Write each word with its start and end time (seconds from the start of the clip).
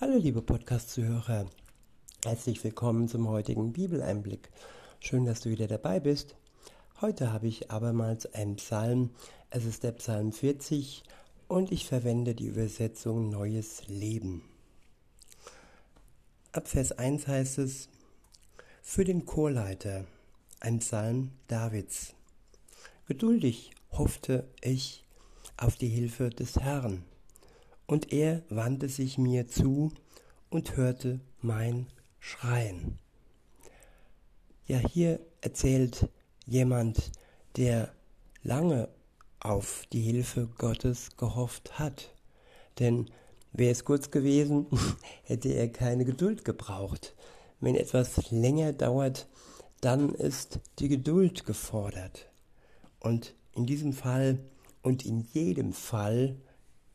Hallo 0.00 0.16
liebe 0.16 0.40
Podcast-Zuhörer, 0.40 1.44
herzlich 2.24 2.64
willkommen 2.64 3.06
zum 3.06 3.28
heutigen 3.28 3.74
Bibeleinblick. 3.74 4.48
Schön, 4.98 5.26
dass 5.26 5.42
du 5.42 5.50
wieder 5.50 5.66
dabei 5.66 6.00
bist. 6.00 6.36
Heute 7.02 7.34
habe 7.34 7.48
ich 7.48 7.70
abermals 7.70 8.24
einen 8.32 8.56
Psalm. 8.56 9.10
Es 9.50 9.66
ist 9.66 9.82
der 9.82 9.92
Psalm 9.92 10.32
40 10.32 11.02
und 11.48 11.70
ich 11.70 11.84
verwende 11.84 12.34
die 12.34 12.46
Übersetzung 12.46 13.28
Neues 13.28 13.88
Leben. 13.88 14.42
Ab 16.52 16.66
Vers 16.66 16.92
1 16.92 17.28
heißt 17.28 17.58
es, 17.58 17.90
für 18.80 19.04
den 19.04 19.26
Chorleiter, 19.26 20.06
ein 20.60 20.78
Psalm 20.78 21.32
Davids. 21.46 22.14
Geduldig 23.06 23.72
hoffte 23.92 24.48
ich 24.62 25.04
auf 25.58 25.76
die 25.76 25.88
Hilfe 25.88 26.30
des 26.30 26.56
Herrn 26.56 27.04
und 27.90 28.12
er 28.12 28.42
wandte 28.50 28.88
sich 28.88 29.18
mir 29.18 29.48
zu 29.48 29.90
und 30.48 30.76
hörte 30.76 31.18
mein 31.42 31.88
Schreien. 32.20 33.00
Ja, 34.68 34.78
hier 34.78 35.18
erzählt 35.40 36.08
jemand, 36.46 37.10
der 37.56 37.92
lange 38.44 38.88
auf 39.40 39.86
die 39.92 40.02
Hilfe 40.02 40.46
Gottes 40.56 41.16
gehofft 41.16 41.80
hat. 41.80 42.14
Denn 42.78 43.10
wäre 43.50 43.72
es 43.72 43.84
kurz 43.84 44.12
gewesen, 44.12 44.66
hätte 45.24 45.48
er 45.48 45.68
keine 45.68 46.04
Geduld 46.04 46.44
gebraucht. 46.44 47.16
Wenn 47.58 47.74
etwas 47.74 48.30
länger 48.30 48.72
dauert, 48.72 49.26
dann 49.80 50.14
ist 50.14 50.60
die 50.78 50.88
Geduld 50.88 51.44
gefordert. 51.44 52.30
Und 53.00 53.34
in 53.52 53.66
diesem 53.66 53.92
Fall 53.92 54.38
und 54.80 55.04
in 55.04 55.26
jedem 55.32 55.72
Fall 55.72 56.36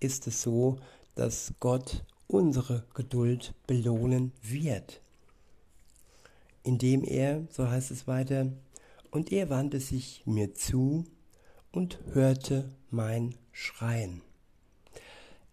ist 0.05 0.27
es 0.27 0.43
so, 0.43 0.77
dass 1.15 1.53
Gott 1.59 2.03
unsere 2.27 2.85
Geduld 2.93 3.53
belohnen 3.65 4.31
wird, 4.41 5.01
indem 6.63 7.03
er, 7.03 7.47
so 7.49 7.67
heißt 7.67 7.91
es 7.91 8.07
weiter, 8.07 8.51
und 9.11 9.31
er 9.31 9.49
wandte 9.49 9.79
sich 9.79 10.21
mir 10.25 10.53
zu 10.53 11.05
und 11.71 11.99
hörte 12.13 12.69
mein 12.91 13.35
Schreien. 13.51 14.21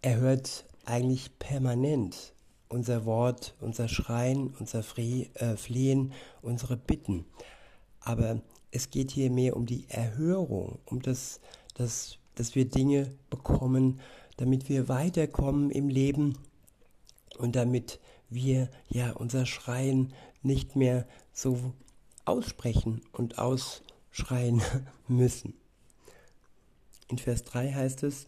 Er 0.01 0.17
hört 0.17 0.65
eigentlich 0.85 1.37
permanent 1.39 2.33
unser 2.69 3.05
Wort, 3.05 3.55
unser 3.59 3.87
Schreien, 3.87 4.53
unser 4.59 4.79
äh, 4.79 5.55
Flehen, 5.55 6.11
unsere 6.41 6.75
Bitten. 6.75 7.25
Aber 8.01 8.41
es 8.71 8.89
geht 8.89 9.11
hier 9.11 9.29
mehr 9.29 9.55
um 9.55 9.65
die 9.65 9.85
Erhörung, 9.89 10.79
um 10.85 11.01
das, 11.01 11.39
das 11.75 12.17
dass 12.35 12.55
wir 12.55 12.65
Dinge 12.65 13.11
bekommen, 13.29 13.99
damit 14.37 14.69
wir 14.69 14.87
weiterkommen 14.87 15.69
im 15.69 15.89
Leben 15.89 16.37
und 17.37 17.55
damit 17.55 17.99
wir 18.29 18.69
ja 18.89 19.11
unser 19.11 19.45
Schreien 19.45 20.13
nicht 20.41 20.75
mehr 20.75 21.07
so 21.31 21.73
aussprechen 22.25 23.01
und 23.11 23.37
ausschreien 23.37 24.61
müssen. 25.07 25.53
In 27.09 27.17
Vers 27.17 27.43
3 27.43 27.73
heißt 27.73 28.03
es, 28.03 28.27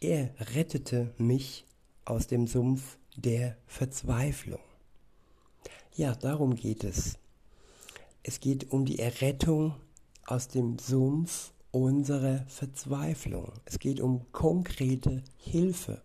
er 0.00 0.30
rettete 0.54 1.14
mich 1.18 1.64
aus 2.04 2.26
dem 2.26 2.46
Sumpf 2.46 2.96
der 3.16 3.56
Verzweiflung. 3.66 4.60
Ja, 5.94 6.14
darum 6.14 6.54
geht 6.54 6.84
es. 6.84 7.18
Es 8.22 8.40
geht 8.40 8.70
um 8.70 8.84
die 8.84 8.98
Errettung 8.98 9.74
aus 10.26 10.48
dem 10.48 10.78
Sumpf 10.78 11.52
unserer 11.70 12.44
Verzweiflung. 12.46 13.52
Es 13.64 13.78
geht 13.78 14.00
um 14.00 14.30
konkrete 14.32 15.22
Hilfe. 15.36 16.02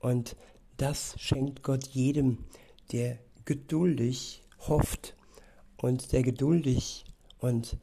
Und 0.00 0.36
das 0.76 1.14
schenkt 1.18 1.62
Gott 1.62 1.86
jedem, 1.88 2.44
der 2.90 3.18
geduldig 3.44 4.42
hofft 4.66 5.16
und 5.76 6.12
der 6.12 6.22
geduldig 6.22 7.04
und 7.38 7.76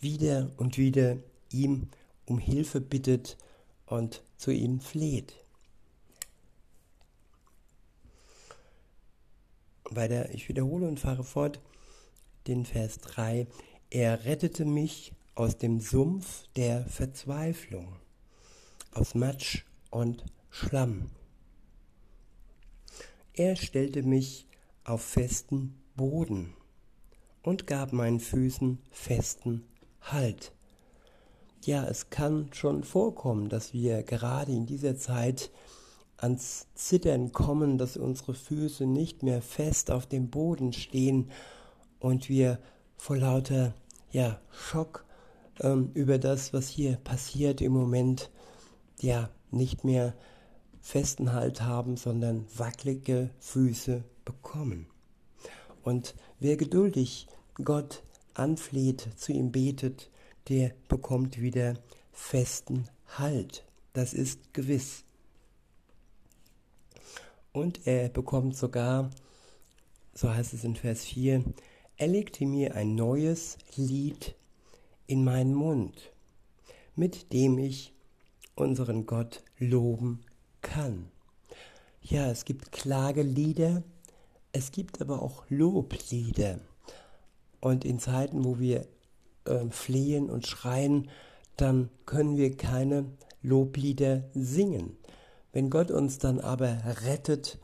wieder 0.00 0.50
und 0.56 0.78
wieder 0.78 1.16
ihm 1.50 1.88
um 2.26 2.38
Hilfe 2.38 2.80
bittet 2.80 3.36
und 3.86 4.22
zu 4.36 4.50
ihm 4.50 4.80
fleht. 4.80 5.34
Weiter, 9.90 10.32
ich 10.32 10.48
wiederhole 10.48 10.88
und 10.88 11.00
fahre 11.00 11.24
fort 11.24 11.60
den 12.46 12.64
Vers 12.64 12.98
3. 12.98 13.46
Er 13.90 14.24
rettete 14.24 14.64
mich 14.64 15.12
aus 15.34 15.56
dem 15.56 15.80
Sumpf 15.80 16.46
der 16.56 16.84
Verzweiflung, 16.86 17.96
aus 18.92 19.14
Matsch 19.14 19.64
und 19.90 20.24
Schlamm. 20.50 21.10
Er 23.34 23.56
stellte 23.56 24.02
mich 24.02 24.46
auf 24.84 25.02
festen 25.02 25.78
Boden 25.96 26.54
und 27.42 27.66
gab 27.66 27.92
meinen 27.92 28.20
Füßen 28.20 28.78
festen 28.90 29.64
Halt. 30.02 30.52
Ja, 31.64 31.86
es 31.86 32.10
kann 32.10 32.50
schon 32.52 32.82
vorkommen, 32.82 33.48
dass 33.48 33.72
wir 33.72 34.02
gerade 34.02 34.52
in 34.52 34.66
dieser 34.66 34.96
Zeit 34.96 35.50
ans 36.16 36.66
Zittern 36.74 37.32
kommen, 37.32 37.78
dass 37.78 37.96
unsere 37.96 38.34
Füße 38.34 38.84
nicht 38.84 39.22
mehr 39.22 39.40
fest 39.40 39.90
auf 39.90 40.06
dem 40.06 40.28
Boden 40.28 40.72
stehen 40.72 41.30
und 42.00 42.28
wir 42.28 42.58
vor 42.96 43.16
lauter 43.16 43.74
ja, 44.10 44.40
Schock 44.50 45.04
ähm, 45.60 45.90
über 45.94 46.18
das, 46.18 46.52
was 46.52 46.68
hier 46.68 46.96
passiert 46.96 47.60
im 47.60 47.72
Moment, 47.72 48.30
ja, 49.00 49.30
nicht 49.50 49.84
mehr 49.84 50.14
festen 50.80 51.32
Halt 51.32 51.62
haben, 51.62 51.96
sondern 51.96 52.46
wackelige 52.56 53.30
Füße 53.38 54.04
bekommen. 54.24 54.86
Und 55.82 56.14
wer 56.40 56.56
geduldig 56.56 57.26
Gott 57.62 58.02
anfleht, 58.34 59.08
zu 59.16 59.32
ihm 59.32 59.52
betet, 59.52 60.10
der 60.48 60.72
bekommt 60.88 61.40
wieder 61.40 61.74
festen 62.12 62.88
Halt. 63.18 63.64
Das 63.92 64.14
ist 64.14 64.54
gewiss. 64.54 65.04
Und 67.52 67.86
er 67.86 68.08
bekommt 68.08 68.56
sogar, 68.56 69.10
so 70.14 70.32
heißt 70.32 70.54
es 70.54 70.64
in 70.64 70.74
Vers 70.74 71.04
4, 71.04 71.44
er 71.98 72.06
legte 72.06 72.46
mir 72.46 72.74
ein 72.74 72.94
neues 72.94 73.58
Lied 73.76 74.34
in 75.12 75.24
meinen 75.24 75.52
Mund, 75.52 76.10
mit 76.96 77.34
dem 77.34 77.58
ich 77.58 77.92
unseren 78.54 79.04
Gott 79.04 79.44
loben 79.58 80.22
kann. 80.62 81.10
Ja, 82.00 82.30
es 82.30 82.46
gibt 82.46 82.72
Klagelieder, 82.72 83.82
es 84.52 84.72
gibt 84.72 85.02
aber 85.02 85.20
auch 85.20 85.44
Loblieder. 85.50 86.60
Und 87.60 87.84
in 87.84 87.98
Zeiten, 87.98 88.42
wo 88.42 88.58
wir 88.58 88.88
äh, 89.44 89.66
flehen 89.68 90.30
und 90.30 90.46
schreien, 90.46 91.10
dann 91.58 91.90
können 92.06 92.38
wir 92.38 92.56
keine 92.56 93.04
Loblieder 93.42 94.24
singen. 94.32 94.96
Wenn 95.52 95.68
Gott 95.68 95.90
uns 95.90 96.16
dann 96.16 96.40
aber 96.40 96.78
rettet 97.04 97.58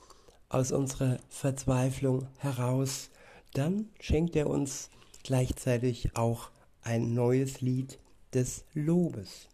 aus 0.50 0.70
unserer 0.70 1.16
Verzweiflung 1.30 2.26
heraus, 2.36 3.08
dann 3.54 3.88
schenkt 4.00 4.36
er 4.36 4.50
uns 4.50 4.90
gleichzeitig 5.22 6.14
auch 6.14 6.50
ein 6.88 7.12
neues 7.12 7.60
Lied 7.60 7.98
des 8.32 8.64
Lobes. 8.72 9.48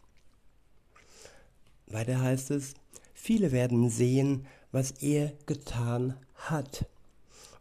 Weiter 1.89 2.21
heißt 2.21 2.53
es, 2.53 2.75
viele 3.13 3.51
werden 3.51 3.91
sehen, 3.91 4.47
was 4.71 4.93
er 5.03 5.33
getan 5.45 6.15
hat 6.37 6.87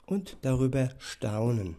und 0.05 0.37
darüber 0.43 0.89
staunen. 0.99 1.75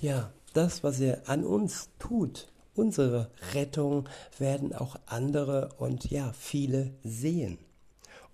Ja, 0.00 0.32
das, 0.52 0.84
was 0.84 1.00
er 1.00 1.28
an 1.28 1.44
uns 1.44 1.88
tut, 1.98 2.46
unsere 2.76 3.32
Rettung, 3.52 4.08
werden 4.38 4.72
auch 4.72 4.94
andere 5.06 5.70
und 5.78 6.12
ja, 6.12 6.32
viele 6.32 6.94
sehen. 7.02 7.58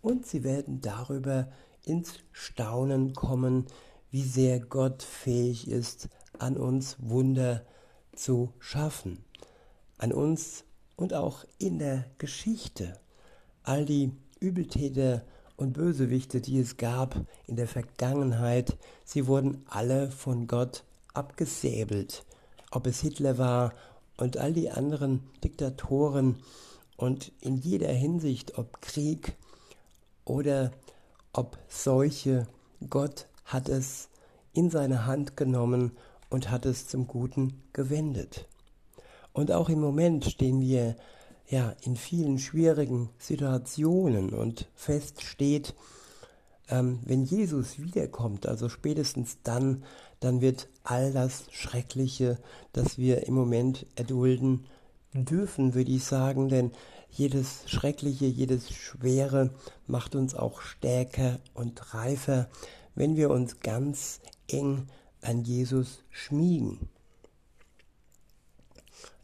Und 0.02 0.26
sie 0.26 0.44
werden 0.44 0.82
darüber 0.82 1.48
ins 1.86 2.18
Staunen 2.32 3.14
kommen, 3.14 3.64
wie 4.10 4.22
sehr 4.22 4.60
Gott 4.60 5.02
fähig 5.02 5.66
ist, 5.68 6.10
an 6.38 6.58
uns 6.58 6.96
Wunder 7.00 7.64
zu 8.16 8.52
schaffen, 8.58 9.24
an 9.98 10.12
uns 10.12 10.64
und 10.96 11.14
auch 11.14 11.44
in 11.58 11.78
der 11.78 12.04
Geschichte. 12.18 12.98
All 13.62 13.84
die 13.84 14.12
Übeltäter 14.40 15.22
und 15.56 15.72
Bösewichte, 15.72 16.40
die 16.40 16.58
es 16.58 16.76
gab 16.76 17.16
in 17.46 17.56
der 17.56 17.68
Vergangenheit, 17.68 18.76
sie 19.04 19.26
wurden 19.26 19.64
alle 19.68 20.10
von 20.10 20.46
Gott 20.46 20.84
abgesäbelt. 21.14 22.24
Ob 22.70 22.86
es 22.86 23.00
Hitler 23.00 23.38
war 23.38 23.72
und 24.16 24.36
all 24.36 24.52
die 24.52 24.70
anderen 24.70 25.22
Diktatoren 25.42 26.36
und 26.96 27.32
in 27.40 27.56
jeder 27.56 27.92
Hinsicht, 27.92 28.58
ob 28.58 28.80
Krieg 28.80 29.36
oder 30.24 30.72
ob 31.32 31.58
Seuche, 31.68 32.46
Gott 32.88 33.26
hat 33.44 33.68
es 33.68 34.08
in 34.52 34.70
seine 34.70 35.06
Hand 35.06 35.36
genommen 35.36 35.92
und 36.30 36.50
hat 36.50 36.66
es 36.66 36.88
zum 36.88 37.06
Guten 37.06 37.62
gewendet. 37.72 38.46
Und 39.32 39.52
auch 39.52 39.68
im 39.68 39.80
Moment 39.80 40.24
stehen 40.24 40.60
wir 40.60 40.96
ja 41.48 41.74
in 41.82 41.96
vielen 41.96 42.38
schwierigen 42.38 43.10
Situationen 43.18 44.30
und 44.30 44.68
fest 44.74 45.22
steht, 45.22 45.74
ähm, 46.68 47.00
wenn 47.04 47.24
Jesus 47.24 47.78
wiederkommt, 47.78 48.46
also 48.46 48.68
spätestens 48.68 49.38
dann, 49.42 49.84
dann 50.20 50.40
wird 50.40 50.68
all 50.82 51.12
das 51.12 51.44
Schreckliche, 51.52 52.38
das 52.72 52.98
wir 52.98 53.26
im 53.26 53.34
Moment 53.34 53.86
erdulden 53.94 54.64
dürfen, 55.12 55.74
würde 55.74 55.92
ich 55.92 56.04
sagen, 56.04 56.48
denn 56.48 56.72
jedes 57.10 57.62
Schreckliche, 57.66 58.26
jedes 58.26 58.72
Schwere 58.72 59.50
macht 59.86 60.14
uns 60.14 60.34
auch 60.34 60.60
stärker 60.60 61.38
und 61.54 61.94
reifer, 61.94 62.48
wenn 62.94 63.16
wir 63.16 63.30
uns 63.30 63.60
ganz 63.60 64.20
eng 64.48 64.88
an 65.26 65.44
Jesus 65.44 66.02
schmiegen. 66.10 66.88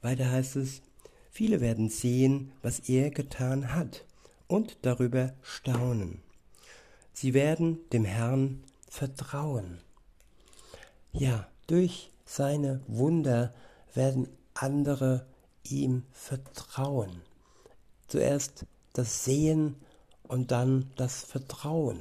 Weiter 0.00 0.30
heißt 0.30 0.56
es, 0.56 0.82
viele 1.30 1.60
werden 1.60 1.88
sehen, 1.88 2.52
was 2.60 2.80
er 2.88 3.10
getan 3.10 3.74
hat 3.74 4.04
und 4.48 4.78
darüber 4.82 5.32
staunen. 5.42 6.22
Sie 7.12 7.34
werden 7.34 7.78
dem 7.92 8.04
Herrn 8.04 8.64
vertrauen. 8.88 9.78
Ja, 11.12 11.46
durch 11.66 12.10
seine 12.24 12.80
Wunder 12.86 13.54
werden 13.94 14.28
andere 14.54 15.26
ihm 15.62 16.02
vertrauen. 16.10 17.22
Zuerst 18.08 18.66
das 18.92 19.24
Sehen 19.24 19.76
und 20.24 20.50
dann 20.50 20.90
das 20.96 21.22
Vertrauen. 21.22 22.00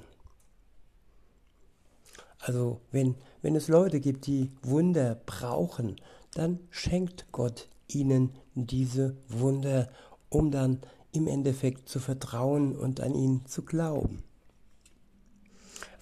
Also 2.40 2.82
wenn, 2.92 3.16
wenn 3.42 3.56
es 3.56 3.68
Leute 3.68 4.00
gibt, 4.00 4.28
die 4.28 4.52
Wunder 4.62 5.16
brauchen, 5.26 5.96
dann 6.34 6.60
schenkt 6.70 7.32
Gott 7.32 7.68
ihnen 7.88 8.32
diese 8.56 9.18
Wunder, 9.28 9.90
um 10.30 10.52
dann 10.52 10.82
im 11.12 11.28
Endeffekt 11.28 11.90
zu 11.90 12.00
vertrauen 12.00 12.76
und 12.76 13.02
an 13.02 13.16
ihn 13.16 13.46
zu 13.46 13.64
glauben. 13.64 14.24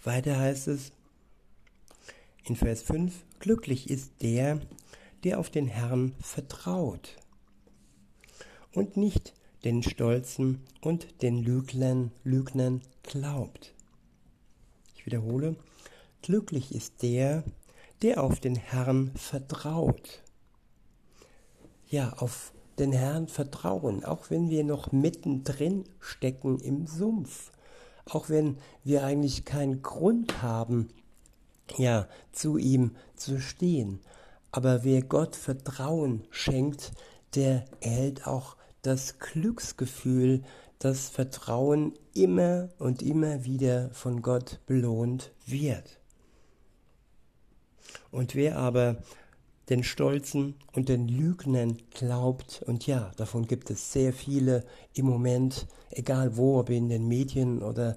Weiter 0.03 0.38
heißt 0.38 0.68
es 0.68 0.91
in 2.45 2.56
Vers 2.56 2.81
5, 2.83 3.13
glücklich 3.39 3.89
ist 3.89 4.12
der, 4.21 4.59
der 5.24 5.39
auf 5.39 5.50
den 5.50 5.68
Herrn 5.68 6.13
vertraut 6.19 7.18
und 8.74 8.97
nicht 8.97 9.33
den 9.63 9.83
Stolzen 9.83 10.62
und 10.81 11.21
den 11.21 11.44
Lüglern, 11.44 12.12
Lügnern 12.24 12.81
glaubt. 13.03 13.74
Ich 14.95 15.06
wiederhole, 15.06 15.56
glücklich 16.21 16.74
ist 16.74 17.01
der, 17.01 17.44
der 18.01 18.24
auf 18.24 18.39
den 18.39 18.56
Herrn 18.56 19.12
vertraut. 19.16 20.24
Ja, 21.88 22.13
auf 22.13 22.54
den 22.77 22.92
Herrn 22.92 23.27
vertrauen, 23.27 24.06
auch 24.06 24.30
wenn 24.30 24.50
wir 24.50 24.63
noch 24.63 24.92
mittendrin 24.92 25.83
stecken 26.00 26.60
im 26.60 26.88
Sumpf, 26.88 27.51
auch 28.06 28.30
wenn 28.30 28.57
wir 28.83 29.04
eigentlich 29.04 29.45
keinen 29.45 29.81
Grund 29.81 30.42
haben, 30.42 30.89
ja, 31.77 32.07
zu 32.31 32.57
ihm 32.57 32.95
zu 33.15 33.39
stehen. 33.39 34.00
Aber 34.51 34.83
wer 34.83 35.01
Gott 35.04 35.36
Vertrauen 35.36 36.24
schenkt, 36.31 36.92
der 37.36 37.65
erhält 37.81 38.25
auch 38.25 38.56
das 38.81 39.19
Glücksgefühl, 39.19 40.44
das 40.80 41.10
Vertrauen 41.10 41.94
immer 42.13 42.69
und 42.80 43.01
immer 43.01 43.44
wieder 43.44 43.89
von 43.92 44.22
Gott 44.22 44.62
belohnt 44.65 45.31
wird. 45.45 45.99
Und 48.12 48.36
wer 48.36 48.58
aber 48.58 48.98
den 49.70 49.84
Stolzen 49.84 50.56
und 50.74 50.90
den 50.90 51.08
Lügnern 51.08 51.78
glaubt, 51.92 52.64
und 52.66 52.88
ja, 52.88 53.12
davon 53.18 53.46
gibt 53.46 53.70
es 53.70 53.94
sehr 53.94 54.14
viele 54.14 54.66
im 54.94 55.06
Moment, 55.06 55.68
egal 55.92 56.38
wo, 56.38 56.60
ob 56.60 56.70
in 56.70 56.90
den 56.90 57.08
Medien 57.08 57.62
oder 57.62 57.96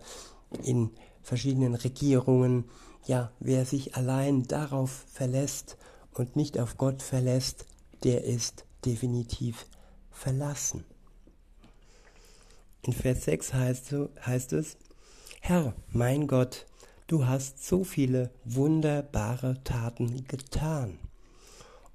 in 0.62 0.90
verschiedenen 1.22 1.74
Regierungen, 1.74 2.64
ja, 3.06 3.32
wer 3.40 3.64
sich 3.64 3.96
allein 3.96 4.42
darauf 4.44 5.06
verlässt 5.08 5.76
und 6.12 6.36
nicht 6.36 6.58
auf 6.58 6.76
Gott 6.76 7.02
verlässt, 7.02 7.66
der 8.04 8.24
ist 8.24 8.66
definitiv 8.84 9.66
verlassen. 10.10 10.84
In 12.82 12.92
Vers 12.92 13.24
6 13.24 13.54
heißt, 13.54 13.94
heißt 14.26 14.52
es, 14.52 14.76
Herr, 15.40 15.74
mein 15.88 16.26
Gott, 16.26 16.66
du 17.06 17.26
hast 17.26 17.64
so 17.66 17.84
viele 17.84 18.30
wunderbare 18.44 19.62
Taten 19.64 20.26
getan 20.26 20.98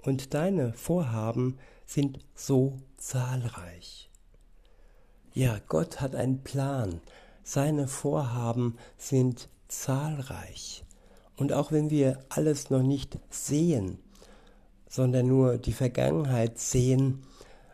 und 0.03 0.33
deine 0.33 0.73
Vorhaben 0.73 1.57
sind 1.85 2.19
so 2.35 2.77
zahlreich. 2.97 4.09
Ja, 5.33 5.59
Gott 5.67 6.01
hat 6.01 6.15
einen 6.15 6.43
Plan, 6.43 7.01
seine 7.43 7.87
Vorhaben 7.87 8.77
sind 8.97 9.49
zahlreich. 9.67 10.83
Und 11.35 11.53
auch 11.53 11.71
wenn 11.71 11.89
wir 11.89 12.19
alles 12.29 12.69
noch 12.69 12.81
nicht 12.81 13.19
sehen, 13.29 13.99
sondern 14.89 15.27
nur 15.27 15.57
die 15.57 15.73
Vergangenheit 15.73 16.57
sehen, 16.57 17.21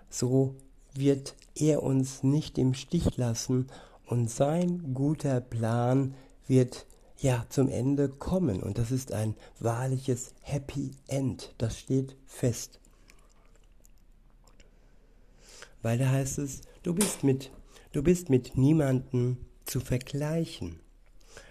so 0.09 0.55
wird 0.93 1.35
er 1.55 1.83
uns 1.83 2.23
nicht 2.23 2.57
im 2.57 2.73
Stich 2.73 3.17
lassen 3.17 3.67
und 4.05 4.29
sein 4.29 4.93
guter 4.93 5.39
Plan 5.39 6.15
wird 6.47 6.85
ja 7.23 7.45
zum 7.49 7.69
Ende 7.69 8.09
kommen 8.09 8.61
und 8.61 8.77
das 8.77 8.91
ist 8.91 9.11
ein 9.11 9.35
wahrliches 9.59 10.35
Happy 10.41 10.91
End, 11.07 11.55
das 11.57 11.79
steht 11.79 12.15
fest. 12.25 12.79
Weil 15.81 15.97
da 15.97 16.09
heißt 16.09 16.37
es, 16.39 16.61
du 16.83 16.93
bist 16.93 17.23
mit 17.23 17.51
du 17.93 18.03
bist 18.03 18.29
mit 18.29 18.57
niemandem 18.57 19.37
zu 19.65 19.79
vergleichen. 19.79 20.79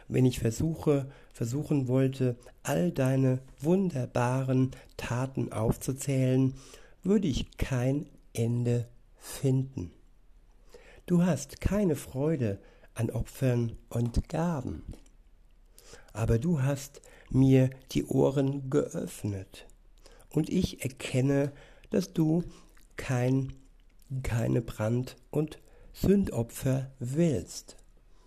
Wenn 0.08 0.26
ich 0.26 0.40
versuche, 0.40 1.10
versuchen 1.32 1.88
wollte, 1.88 2.36
all 2.62 2.92
deine 2.92 3.40
wunderbaren 3.60 4.72
Taten 4.96 5.52
aufzuzählen, 5.52 6.54
würde 7.02 7.28
ich 7.28 7.56
kein 7.56 8.06
Ende 8.34 8.88
finden. 9.16 9.92
Du 11.06 11.24
hast 11.24 11.60
keine 11.60 11.96
Freude 11.96 12.58
an 12.94 13.10
Opfern 13.10 13.76
und 13.88 14.28
Gaben, 14.28 14.84
aber 16.12 16.38
du 16.38 16.62
hast 16.62 17.00
mir 17.30 17.70
die 17.92 18.04
Ohren 18.04 18.70
geöffnet, 18.70 19.66
und 20.32 20.48
ich 20.48 20.82
erkenne, 20.82 21.52
dass 21.90 22.12
du 22.12 22.42
kein, 22.96 23.52
keine 24.22 24.62
Brand- 24.62 25.16
und 25.30 25.58
Sündopfer 25.92 26.90
willst. 26.98 27.76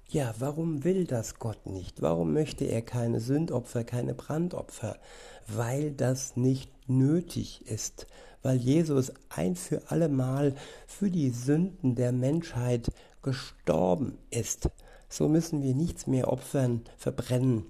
Ja, 0.08 0.36
warum 0.38 0.84
will 0.84 1.06
das 1.06 1.40
Gott 1.40 1.66
nicht? 1.66 2.02
Warum 2.02 2.32
möchte 2.34 2.66
er 2.66 2.84
keine 2.84 3.20
Sündopfer, 3.20 3.84
keine 3.84 4.14
Brandopfer? 4.14 5.00
Weil 5.48 5.92
das 5.92 6.38
nicht 6.38 6.72
nötig 6.88 7.66
ist, 7.68 8.06
weil 8.44 8.58
Jesus 8.58 9.12
ein 9.30 9.56
für 9.56 9.90
allemal 9.90 10.56
für 10.86 11.10
die 11.10 11.32
Sünden 11.32 11.96
der 11.96 12.12
Menschheit 12.12 12.92
gestorben 13.24 14.20
ist. 14.30 14.70
So 15.10 15.28
müssen 15.28 15.62
wir 15.62 15.74
nichts 15.76 16.08
mehr 16.08 16.32
opfern, 16.32 16.82
verbrennen 16.98 17.66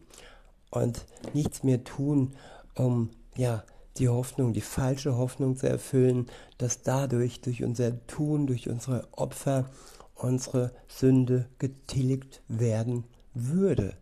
und 0.70 1.06
nichts 1.34 1.64
mehr 1.64 1.84
tun, 1.84 2.36
um 2.76 3.10
ja 3.36 3.64
die 3.98 4.10
Hoffnung, 4.10 4.54
die 4.54 4.62
falsche 4.62 5.18
Hoffnung 5.18 5.56
zu 5.56 5.70
erfüllen, 5.70 6.28
dass 6.58 6.82
dadurch 6.82 7.42
durch 7.42 7.64
unser 7.64 8.06
Tun, 8.08 8.48
durch 8.48 8.70
unsere 8.70 9.08
Opfer 9.12 9.70
unsere 10.16 10.72
Sünde 10.88 11.48
getilgt 11.60 12.42
werden 12.48 13.04
würde. 13.34 13.96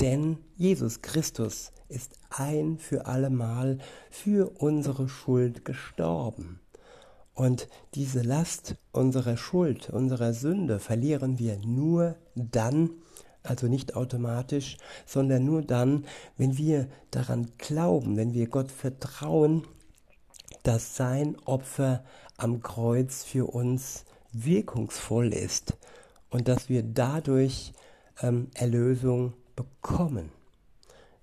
Denn 0.00 0.38
Jesus 0.56 1.02
Christus 1.02 1.72
ist 1.88 2.12
ein 2.30 2.78
für 2.78 3.06
allemal 3.06 3.78
für 4.10 4.50
unsere 4.60 5.08
Schuld 5.08 5.64
gestorben. 5.64 6.60
Und 7.38 7.68
diese 7.94 8.22
Last 8.22 8.74
unserer 8.90 9.36
Schuld, 9.36 9.90
unserer 9.90 10.32
Sünde 10.32 10.80
verlieren 10.80 11.38
wir 11.38 11.56
nur 11.58 12.16
dann, 12.34 12.90
also 13.44 13.68
nicht 13.68 13.94
automatisch, 13.94 14.76
sondern 15.06 15.44
nur 15.44 15.62
dann, 15.62 16.04
wenn 16.36 16.58
wir 16.58 16.88
daran 17.12 17.52
glauben, 17.56 18.16
wenn 18.16 18.34
wir 18.34 18.48
Gott 18.48 18.72
vertrauen, 18.72 19.62
dass 20.64 20.96
sein 20.96 21.36
Opfer 21.44 22.02
am 22.38 22.60
Kreuz 22.60 23.22
für 23.22 23.46
uns 23.46 24.04
wirkungsvoll 24.32 25.32
ist 25.32 25.76
und 26.30 26.48
dass 26.48 26.68
wir 26.68 26.82
dadurch 26.82 27.72
ähm, 28.20 28.48
Erlösung 28.54 29.34
bekommen. 29.54 30.32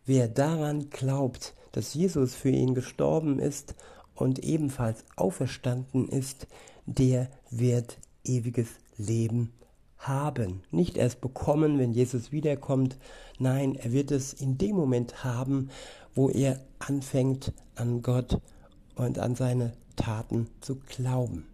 Wer 0.06 0.30
daran 0.30 0.90
glaubt, 0.90 1.56
dass 1.74 1.94
Jesus 1.94 2.36
für 2.36 2.52
ihn 2.52 2.74
gestorben 2.74 3.38
ist 3.38 3.76
und 4.16 4.40
ebenfalls 4.40 5.04
auferstanden 5.16 6.08
ist, 6.08 6.48
der 6.86 7.30
wird 7.50 7.98
ewiges 8.24 8.70
Leben 8.98 9.52
haben. 9.98 10.62
Nicht 10.72 10.98
erst 10.98 11.22
bekommen, 11.22 11.80
wenn 11.80 11.92
Jesus 11.92 12.32
wiederkommt, 12.32 12.98
nein, 13.40 13.76
er 13.76 13.92
wird 13.92 14.12
es 14.12 14.34
in 14.34 14.58
dem 14.58 14.76
Moment 14.76 15.24
haben, 15.24 15.70
wo 16.14 16.30
er 16.30 16.60
anfängt 16.80 17.54
an 17.76 18.02
Gott 18.02 18.40
und 18.96 19.20
an 19.20 19.36
seine 19.36 19.74
Taten 19.96 20.48
zu 20.62 20.76
glauben. 20.76 21.48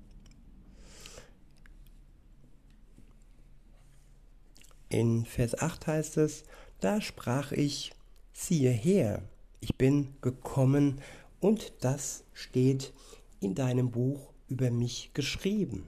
In 4.89 5.25
Vers 5.25 5.57
8 5.57 5.87
heißt 5.87 6.17
es, 6.17 6.43
Da 6.81 6.99
sprach 6.99 7.53
ich, 7.53 7.93
siehe 8.33 8.71
her, 8.71 9.23
ich 9.61 9.77
bin 9.77 10.15
gekommen, 10.21 10.99
und 11.41 11.73
das 11.81 12.23
steht 12.33 12.93
in 13.41 13.55
deinem 13.55 13.91
Buch 13.91 14.31
über 14.47 14.71
mich 14.71 15.11
geschrieben. 15.13 15.85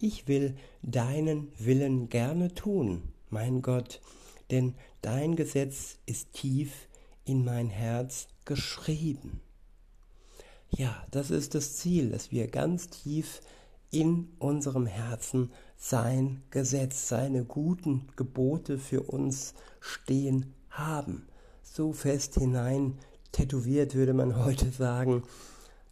Ich 0.00 0.26
will 0.26 0.56
deinen 0.82 1.52
Willen 1.58 2.08
gerne 2.08 2.52
tun, 2.52 3.12
mein 3.30 3.62
Gott, 3.62 4.00
denn 4.50 4.74
dein 5.02 5.36
Gesetz 5.36 5.98
ist 6.06 6.32
tief 6.32 6.88
in 7.24 7.44
mein 7.44 7.68
Herz 7.68 8.26
geschrieben. 8.44 9.40
Ja, 10.70 11.06
das 11.10 11.30
ist 11.30 11.54
das 11.54 11.76
Ziel, 11.76 12.10
dass 12.10 12.32
wir 12.32 12.48
ganz 12.48 12.88
tief 12.88 13.40
in 13.90 14.32
unserem 14.38 14.86
Herzen 14.86 15.52
sein 15.76 16.42
Gesetz, 16.50 17.08
seine 17.08 17.44
guten 17.44 18.08
Gebote 18.16 18.78
für 18.78 19.02
uns 19.02 19.54
stehen 19.80 20.52
haben. 20.70 21.28
So 21.62 21.92
fest 21.92 22.34
hinein 22.34 22.98
tätowiert 23.34 23.94
würde 23.94 24.14
man 24.14 24.36
heute 24.44 24.70
sagen, 24.70 25.22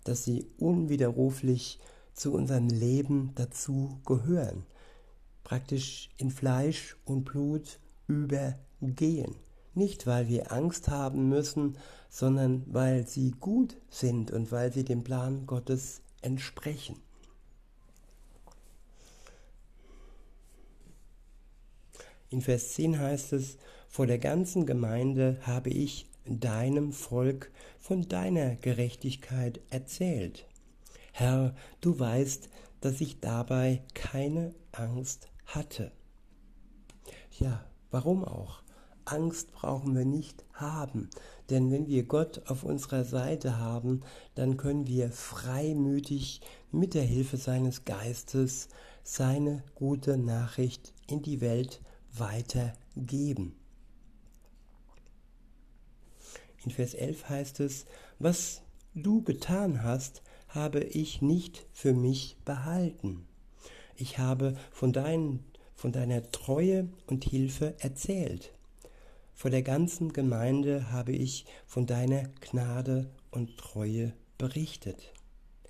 dass 0.04 0.24
sie 0.24 0.46
unwiderruflich 0.58 1.78
zu 2.14 2.32
unserem 2.32 2.68
Leben 2.68 3.32
dazu 3.34 4.00
gehören, 4.06 4.64
praktisch 5.44 6.10
in 6.16 6.30
Fleisch 6.30 6.96
und 7.04 7.24
Blut 7.24 7.78
übergehen. 8.06 9.34
Nicht, 9.74 10.06
weil 10.06 10.28
wir 10.28 10.52
Angst 10.52 10.88
haben 10.88 11.28
müssen, 11.28 11.78
sondern 12.10 12.62
weil 12.66 13.06
sie 13.06 13.30
gut 13.40 13.76
sind 13.88 14.30
und 14.30 14.52
weil 14.52 14.72
sie 14.72 14.84
dem 14.84 15.02
Plan 15.02 15.46
Gottes 15.46 16.02
entsprechen. 16.20 16.96
In 22.28 22.42
Vers 22.42 22.74
10 22.74 22.98
heißt 22.98 23.32
es, 23.32 23.56
vor 23.88 24.06
der 24.06 24.18
ganzen 24.18 24.66
Gemeinde 24.66 25.38
habe 25.42 25.70
ich 25.70 26.06
deinem 26.26 26.92
Volk 26.92 27.50
von 27.78 28.08
deiner 28.08 28.56
Gerechtigkeit 28.56 29.60
erzählt. 29.70 30.46
Herr, 31.12 31.54
du 31.80 31.98
weißt, 31.98 32.48
dass 32.80 33.00
ich 33.00 33.20
dabei 33.20 33.82
keine 33.94 34.54
Angst 34.72 35.28
hatte. 35.46 35.92
Ja, 37.38 37.64
warum 37.90 38.24
auch? 38.24 38.62
Angst 39.04 39.52
brauchen 39.52 39.96
wir 39.96 40.04
nicht 40.04 40.44
haben, 40.52 41.10
denn 41.50 41.70
wenn 41.72 41.86
wir 41.86 42.04
Gott 42.04 42.42
auf 42.46 42.62
unserer 42.62 43.04
Seite 43.04 43.58
haben, 43.58 44.00
dann 44.34 44.56
können 44.56 44.86
wir 44.86 45.10
freimütig 45.10 46.40
mit 46.70 46.94
der 46.94 47.02
Hilfe 47.02 47.36
seines 47.36 47.84
Geistes 47.84 48.68
seine 49.02 49.64
gute 49.74 50.16
Nachricht 50.16 50.94
in 51.08 51.22
die 51.22 51.40
Welt 51.40 51.82
weitergeben. 52.12 53.56
In 56.64 56.70
Vers 56.70 56.94
11 56.94 57.28
heißt 57.28 57.60
es, 57.60 57.86
was 58.18 58.62
du 58.94 59.22
getan 59.22 59.82
hast, 59.82 60.22
habe 60.48 60.80
ich 60.80 61.22
nicht 61.22 61.66
für 61.72 61.92
mich 61.92 62.36
behalten. 62.44 63.26
Ich 63.96 64.18
habe 64.18 64.56
von, 64.70 64.92
dein, 64.92 65.40
von 65.74 65.92
deiner 65.92 66.30
Treue 66.30 66.88
und 67.06 67.24
Hilfe 67.24 67.74
erzählt. 67.78 68.52
Vor 69.34 69.50
der 69.50 69.62
ganzen 69.62 70.12
Gemeinde 70.12 70.92
habe 70.92 71.12
ich 71.12 71.46
von 71.66 71.86
deiner 71.86 72.24
Gnade 72.40 73.10
und 73.30 73.56
Treue 73.56 74.12
berichtet. 74.38 75.12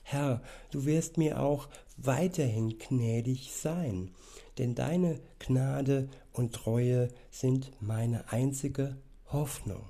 Herr, 0.03 0.43
du 0.71 0.85
wirst 0.85 1.17
mir 1.17 1.41
auch 1.41 1.69
weiterhin 1.97 2.79
gnädig 2.79 3.53
sein, 3.55 4.11
denn 4.59 4.75
deine 4.75 5.21
Gnade 5.39 6.09
und 6.33 6.55
Treue 6.55 7.09
sind 7.31 7.71
meine 7.81 8.31
einzige 8.31 8.97
Hoffnung. 9.27 9.89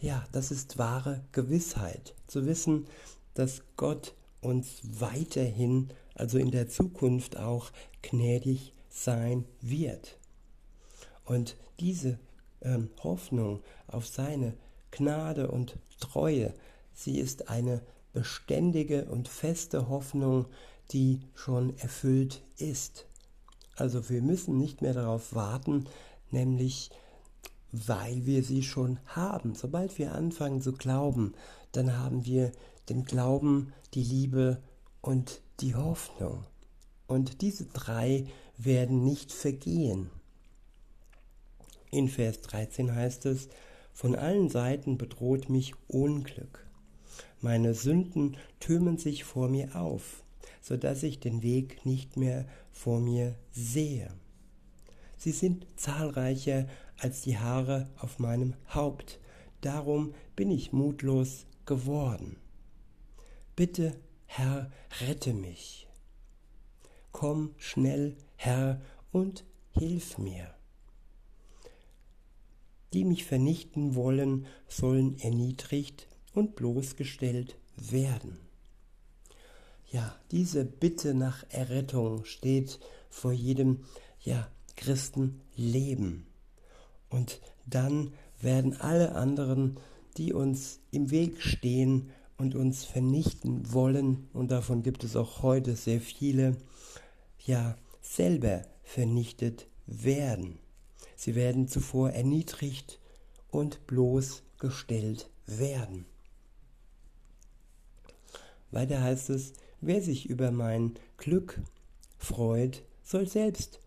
Ja, 0.00 0.26
das 0.32 0.50
ist 0.50 0.78
wahre 0.78 1.22
Gewissheit, 1.32 2.14
zu 2.26 2.46
wissen, 2.46 2.86
dass 3.34 3.62
Gott 3.76 4.14
uns 4.40 4.80
weiterhin, 4.82 5.90
also 6.14 6.38
in 6.38 6.50
der 6.50 6.70
Zukunft 6.70 7.36
auch, 7.36 7.70
gnädig 8.00 8.72
sein 8.88 9.44
wird. 9.60 10.18
Und 11.26 11.56
diese 11.80 12.18
ähm, 12.62 12.88
Hoffnung 13.02 13.62
auf 13.88 14.06
seine 14.06 14.54
Gnade 14.90 15.50
und 15.50 15.76
Treue, 16.00 16.54
sie 16.94 17.18
ist 17.18 17.50
eine 17.50 17.82
beständige 18.14 19.04
und 19.04 19.28
feste 19.28 19.90
Hoffnung, 19.90 20.46
die 20.92 21.20
schon 21.34 21.76
erfüllt 21.76 22.42
ist. 22.56 23.06
Also 23.76 24.08
wir 24.08 24.22
müssen 24.22 24.56
nicht 24.56 24.80
mehr 24.80 24.94
darauf 24.94 25.34
warten, 25.34 25.84
nämlich 26.30 26.90
weil 27.72 28.26
wir 28.26 28.42
sie 28.42 28.62
schon 28.62 28.98
haben. 29.06 29.54
Sobald 29.54 29.98
wir 29.98 30.14
anfangen 30.14 30.60
zu 30.60 30.72
glauben, 30.72 31.34
dann 31.72 31.98
haben 31.98 32.24
wir 32.24 32.52
den 32.88 33.04
Glauben, 33.04 33.72
die 33.94 34.02
Liebe 34.02 34.62
und 35.00 35.40
die 35.60 35.74
Hoffnung. 35.74 36.44
Und 37.06 37.42
diese 37.42 37.66
drei 37.66 38.26
werden 38.56 39.04
nicht 39.04 39.32
vergehen. 39.32 40.10
In 41.90 42.08
Vers 42.08 42.40
13 42.42 42.94
heißt 42.94 43.26
es, 43.26 43.48
von 43.92 44.14
allen 44.14 44.48
Seiten 44.48 44.96
bedroht 44.96 45.48
mich 45.48 45.74
Unglück. 45.88 46.66
Meine 47.40 47.74
Sünden 47.74 48.36
türmen 48.60 48.96
sich 48.96 49.24
vor 49.24 49.48
mir 49.48 49.74
auf, 49.74 50.22
so 50.60 50.76
dass 50.76 51.02
ich 51.02 51.20
den 51.20 51.42
Weg 51.42 51.84
nicht 51.84 52.16
mehr 52.16 52.46
vor 52.70 53.00
mir 53.00 53.34
sehe. 53.50 54.12
Sie 55.16 55.32
sind 55.32 55.66
zahlreicher 55.76 56.66
als 57.00 57.22
die 57.22 57.38
Haare 57.38 57.90
auf 57.96 58.18
meinem 58.18 58.54
Haupt, 58.74 59.18
darum 59.60 60.14
bin 60.36 60.50
ich 60.50 60.72
mutlos 60.72 61.46
geworden. 61.66 62.36
Bitte, 63.56 63.98
Herr, 64.26 64.70
rette 65.00 65.34
mich. 65.34 65.88
Komm 67.12 67.54
schnell, 67.56 68.16
Herr, 68.36 68.80
und 69.12 69.44
hilf 69.72 70.18
mir. 70.18 70.54
Die 72.92 73.04
mich 73.04 73.24
vernichten 73.24 73.94
wollen, 73.94 74.46
sollen 74.68 75.18
erniedrigt 75.18 76.08
und 76.32 76.56
bloßgestellt 76.56 77.56
werden. 77.76 78.38
Ja, 79.90 80.14
diese 80.30 80.64
Bitte 80.64 81.14
nach 81.14 81.44
Errettung 81.48 82.24
steht 82.24 82.78
vor 83.08 83.32
jedem 83.32 83.84
ja, 84.20 84.48
Christenleben. 84.76 86.29
Und 87.10 87.40
dann 87.66 88.12
werden 88.40 88.80
alle 88.80 89.14
anderen, 89.14 89.76
die 90.16 90.32
uns 90.32 90.80
im 90.90 91.10
Weg 91.10 91.42
stehen 91.42 92.10
und 92.38 92.54
uns 92.54 92.84
vernichten 92.84 93.72
wollen, 93.72 94.28
und 94.32 94.50
davon 94.50 94.82
gibt 94.82 95.04
es 95.04 95.14
auch 95.16 95.42
heute 95.42 95.76
sehr 95.76 96.00
viele, 96.00 96.56
ja, 97.44 97.76
selber 98.00 98.62
vernichtet 98.82 99.66
werden. 99.86 100.58
Sie 101.16 101.34
werden 101.34 101.68
zuvor 101.68 102.10
erniedrigt 102.10 102.98
und 103.50 103.86
bloßgestellt 103.86 105.28
werden. 105.46 106.06
Weiter 108.70 109.02
heißt 109.02 109.30
es, 109.30 109.52
wer 109.80 110.00
sich 110.00 110.30
über 110.30 110.50
mein 110.50 110.94
Glück 111.18 111.60
freut, 112.18 112.82
soll 113.02 113.26
selbst, 113.26 113.80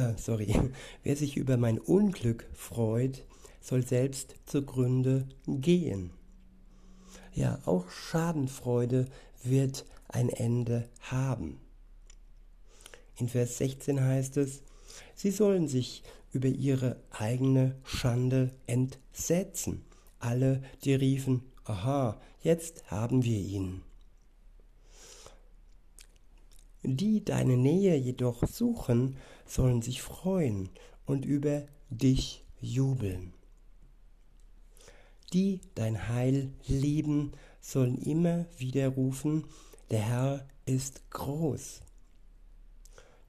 äh, 0.00 0.14
sorry, 0.16 0.54
wer 1.02 1.16
sich 1.16 1.36
über 1.36 1.56
mein 1.56 1.78
Unglück 1.78 2.48
freut, 2.52 3.24
soll 3.60 3.86
selbst 3.86 4.36
zugrunde 4.46 5.26
gehen. 5.46 6.10
Ja, 7.32 7.60
auch 7.64 7.88
Schadenfreude 7.90 9.06
wird 9.42 9.84
ein 10.08 10.28
Ende 10.28 10.88
haben. 11.00 11.60
In 13.16 13.28
Vers 13.28 13.58
16 13.58 14.00
heißt 14.00 14.38
es, 14.38 14.62
sie 15.14 15.30
sollen 15.30 15.68
sich 15.68 16.02
über 16.32 16.48
ihre 16.48 16.96
eigene 17.10 17.76
Schande 17.84 18.52
entsetzen. 18.66 19.84
Alle, 20.18 20.62
die 20.84 20.94
riefen, 20.94 21.42
aha, 21.64 22.20
jetzt 22.42 22.90
haben 22.90 23.24
wir 23.24 23.38
ihn. 23.38 23.82
Die 26.82 27.24
deine 27.24 27.56
Nähe 27.56 27.96
jedoch 27.96 28.46
suchen, 28.46 29.16
sollen 29.44 29.82
sich 29.82 30.00
freuen 30.00 30.70
und 31.04 31.24
über 31.24 31.66
dich 31.90 32.44
jubeln. 32.60 33.34
Die 35.32 35.60
dein 35.74 36.08
Heil 36.08 36.50
lieben, 36.66 37.32
sollen 37.60 37.98
immer 37.98 38.46
wieder 38.56 38.88
rufen, 38.88 39.44
der 39.90 40.00
Herr 40.00 40.48
ist 40.64 41.10
groß. 41.10 41.82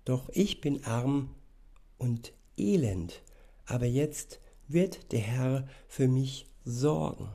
Doch 0.06 0.30
ich 0.30 0.62
bin 0.62 0.84
arm 0.86 1.30
und 1.98 2.34
elend, 2.58 3.22
aber 3.66 3.86
jetzt 3.86 4.40
wird 4.68 5.12
der 5.12 5.20
Herr 5.20 5.68
für 5.88 6.08
mich 6.08 6.48
sorgen. 6.64 7.30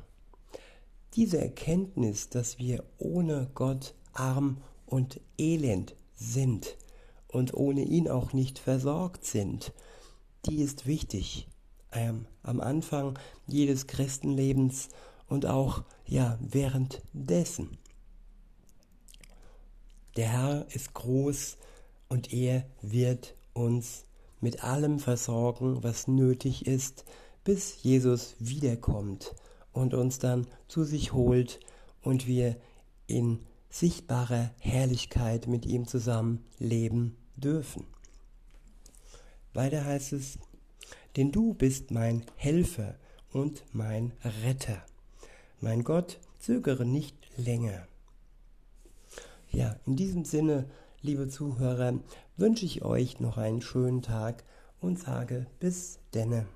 Diese 1.15 1.39
Erkenntnis, 1.39 2.29
dass 2.29 2.59
wir 2.59 2.85
ohne 2.99 3.51
Gott 3.55 3.95
arm 4.13 4.63
und 4.87 5.21
elend 5.39 5.95
sind 6.17 6.77
und 7.29 7.55
ohne 7.55 7.83
ihn 7.83 8.09
auch 8.09 8.33
nicht 8.33 8.59
versorgt 8.59 9.25
sind, 9.25 9.73
die 10.47 10.63
ist 10.63 10.87
wichtig. 10.87 11.49
Ähm, 11.93 12.27
am 12.43 12.61
Anfang 12.61 13.19
jedes 13.47 13.87
Christenlebens 13.87 14.89
und 15.29 15.47
auch 15.47 15.85
ja 16.07 16.39
währenddessen. 16.41 17.79
Der 20.17 20.29
Herr 20.29 20.67
ist 20.75 20.95
groß 20.95 21.57
und 22.09 22.33
er 22.33 22.65
wird 22.81 23.35
uns 23.53 24.05
mit 24.41 24.65
allem 24.65 24.99
versorgen, 24.99 25.83
was 25.83 26.09
nötig 26.09 26.67
ist, 26.67 27.05
bis 27.45 27.83
Jesus 27.83 28.35
wiederkommt 28.39 29.35
und 29.73 29.95
uns 29.95 30.19
dann 30.19 30.47
zu 30.69 30.85
sich 30.85 31.13
holt 31.13 31.61
und 32.03 32.27
wir 32.27 32.57
in 33.07 33.41
sichtbarer 33.78 34.50
Herrlichkeit 34.59 35.47
mit 35.47 35.66
ihm 35.66 35.87
zusammen 35.87 36.45
leben 36.59 37.16
dürfen. 37.37 37.85
Weiter 39.52 39.85
heißt 39.85 40.14
es, 40.14 40.38
denn 41.16 41.30
du 41.30 41.52
bist 41.52 41.90
mein 41.90 42.25
Helfer 42.37 42.95
und 43.33 43.64
mein 43.73 44.12
Retter. 44.42 44.83
Mein 45.61 45.85
Gott, 45.85 46.18
zögere 46.38 46.87
nicht 46.87 47.16
länger. 47.37 47.87
Ja, 49.50 49.76
in 49.87 49.97
diesem 49.97 50.25
Sinne, 50.25 50.71
liebe 51.02 51.28
Zuhörer, 51.28 51.99
wünsche 52.37 52.64
ich 52.64 52.83
euch 52.83 53.21
noch 53.21 53.37
einen 53.37 53.62
schönen 53.62 54.00
Tag 54.02 54.45
und 54.80 54.99
sage 54.99 55.47
bis 55.61 55.99
denne. 56.14 56.47